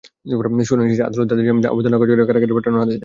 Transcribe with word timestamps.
শুনানি 0.69 0.89
শেষে 0.91 1.03
আদালত 1.07 1.27
তাঁদের 1.29 1.45
জামিন 1.47 1.63
আবেদন 1.67 1.91
নাকচ 1.93 2.09
করে 2.09 2.27
কারাগারে 2.29 2.53
পাঠানোর 2.57 2.79
আদেশ 2.79 2.89
দেন। 2.89 2.99